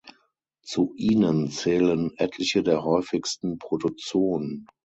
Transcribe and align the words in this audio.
Zu 0.65 0.93
ihnen 0.95 1.51
zählen 1.51 2.11
etliche 2.17 2.63
der 2.63 2.83
häufigsten 2.83 3.59
Protozoen. 3.59 4.65